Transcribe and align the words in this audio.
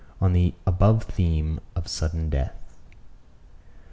ON 0.19 0.33
THE 0.33 0.55
ABOVE 0.65 1.03
THEME 1.03 1.59
OF 1.75 1.87
SUDDEN 1.87 2.31
DEATH. 2.31 2.55